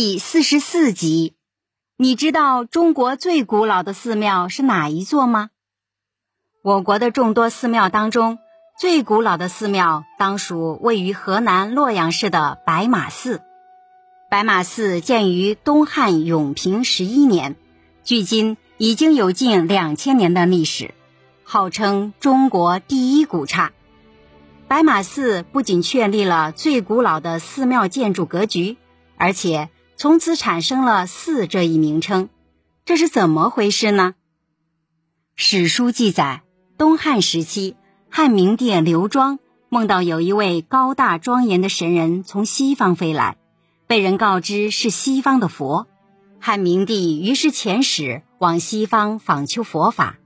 [0.00, 1.34] 第四十四集，
[1.96, 5.50] 你知道中国最古老的寺庙是哪一座吗？
[6.62, 8.38] 我国的众多寺庙当中，
[8.78, 13.42] 最古老的寺庙当属位于河南洛阳市的白马寺。
[14.30, 17.56] 白马寺建于东汉永平十一年，
[18.04, 20.94] 距今已经有近两千年的历史，
[21.42, 23.72] 号称中国第一古刹。
[24.68, 28.76] 白马寺不仅确立了最古老的寺庙建筑格局，
[29.16, 29.68] 而且。
[29.98, 32.28] 从此产生了“寺”这一名称，
[32.84, 34.14] 这是怎么回事呢？
[35.34, 36.44] 史书记载，
[36.78, 37.74] 东汉时期，
[38.08, 43.38] 汉明帝刘庄梦到有一位高大庄严的神人从西方飞来，
[43.88, 45.88] 被人告知是西方的佛。
[46.38, 50.18] 汉明帝于是遣使往西方访求佛法。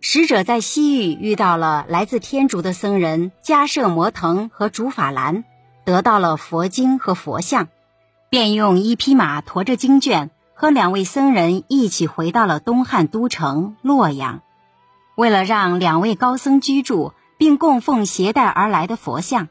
[0.00, 5.44] 使者在西域遇到了来自天竺的僧人迦摄摩腾和竺法兰，
[5.84, 7.68] 得到了佛经和佛像。
[8.32, 14.40] 便用一匹马驮着经卷，和两位僧人一起回到了东汉都城洛阳。
[15.16, 19.48] 为了让两位高僧居住，并供奉携带而来的佛像，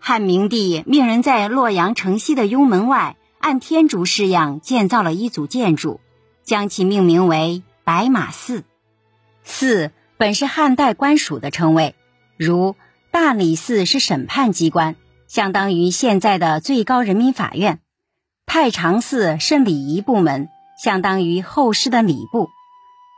[0.00, 6.00] 汉明帝命人在洛阳城西的雍门外，按天竺式样建造了一组建筑，
[6.42, 8.64] 将其命名为白马寺。
[9.44, 11.94] 寺本是汉代官署的称谓，
[12.36, 12.74] 如
[13.12, 14.96] 大理寺是审判机关，
[15.28, 17.78] 相当于现在的最高人民法院。
[18.46, 20.48] 太常寺是礼仪部门，
[20.82, 22.48] 相当于后世的礼部。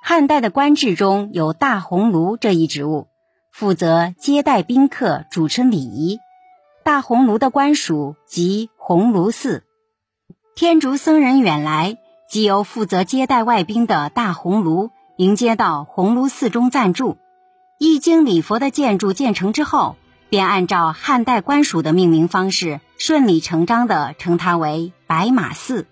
[0.02, 3.06] 汉代的官制中有大鸿胪这一职务，
[3.52, 6.18] 负责接待宾客、主持礼仪。
[6.84, 9.64] 大鸿胪的官署即鸿胪寺。
[10.54, 11.98] 天竺僧人远来，
[12.30, 17.18] 即由负责接待外宾的大鸿胪迎接到鸿胪寺中暂住。
[17.78, 19.96] 一经礼佛的建筑建成之后。
[20.28, 25.86] 便按照汉代官署的命名方式，顺理成章地称它为白马寺。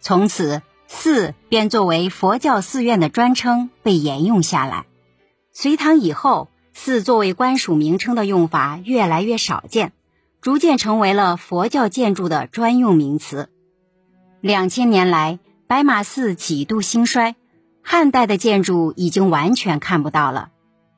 [0.00, 4.86] 从此，寺便作为佛教寺院的专称被沿用下来。
[5.52, 9.92] 隋唐以后，寺作为官署名称的用法越来越少见，
[10.40, 13.48] 逐渐成为了佛教建筑的专用名词。
[14.40, 17.34] 两千年来，白马寺几度兴衰，
[17.82, 20.50] 汉代的建筑已经完全看不到了，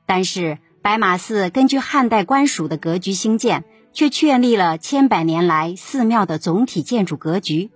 [0.05, 0.59] 但是。
[0.87, 7.71] 白马寺根据汉代官署的格局兴建，却确立了千百年来寺庙的总体建筑格局，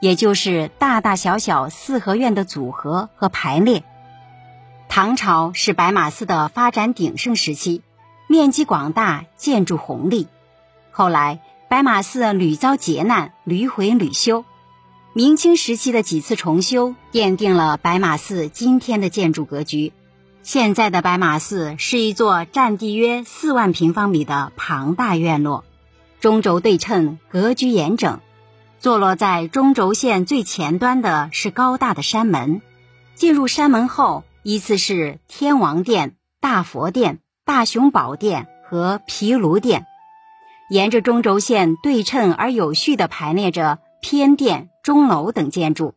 [0.00, 3.84] 也就是大大小小四合院的组合和排列。
[4.88, 7.82] 唐朝是白马寺的发展鼎盛时期，
[8.26, 10.26] 面积广大，建筑宏丽。
[10.90, 14.44] 后来白马寺屡遭劫难，屡毁屡修。
[15.12, 19.92] 明清时期的几次重修，奠定了白马寺今天的建筑格局。
[20.46, 25.64] 现在的白马寺是一座占地约四万平方米的庞大院落，
[26.20, 28.20] 中轴对称，格局严整。
[28.78, 32.62] 坐落在中轴线最前端的是高大的山门，
[33.16, 39.84] 进入山门后，依次是天王殿、大佛殿、大雄宝殿和毗卢殿。
[40.70, 45.94] 沿着中轴线对称而有序地排列着偏殿、钟楼等建筑。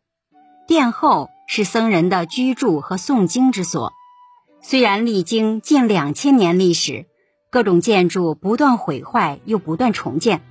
[0.66, 3.94] 殿后是僧人的居住和诵经之所。
[4.62, 7.06] 虽然历经近两千年历史，
[7.50, 10.42] 各种建筑不断毁坏又不断重建，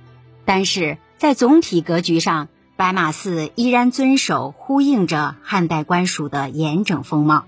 [0.45, 7.45] 但是在总体格局上，白马寺依然遵守呼应着汉代官署的严整风貌。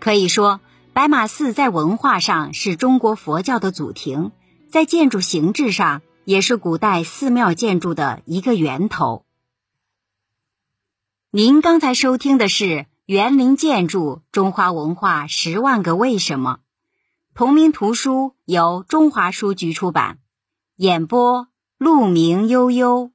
[0.00, 0.60] 可以说，
[0.92, 4.32] 白马寺在文化上是中国佛教的祖庭，
[4.68, 9.24] 在建筑形制上也是古代寺庙建筑的一个源头。
[11.30, 12.86] 您刚才收听的是。
[13.06, 16.60] 园林建筑，中华文化十万个为什么？
[17.34, 20.18] 同名图书由中华书局出版，
[20.76, 21.48] 演播：
[21.78, 23.11] 鹿鸣悠悠。